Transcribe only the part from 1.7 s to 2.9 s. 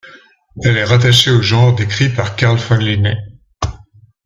décrit par Carl von